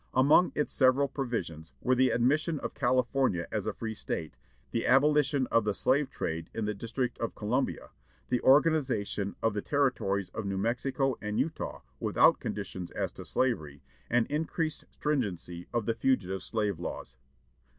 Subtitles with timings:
[0.15, 4.35] Among its several provisions were the admission of California as a free State,
[4.71, 7.91] the abolition of the slave trade in the District of Columbia,
[8.29, 13.83] the organization of the Territories of New Mexico and Utah without conditions as to slavery,
[14.09, 17.15] and increased stringency of the Fugitive Slave Laws.